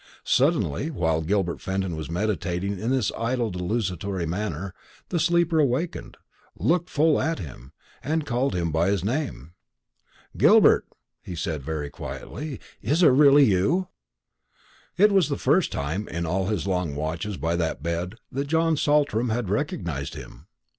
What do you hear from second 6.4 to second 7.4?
looked full at